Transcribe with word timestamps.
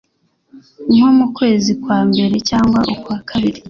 nko 0.95 1.09
mu 1.17 1.27
kwezi 1.37 1.71
kwa 1.83 1.99
mbere 2.09 2.35
cyangwa 2.49 2.79
ukwa 2.93 3.17
kabiri” 3.29 3.59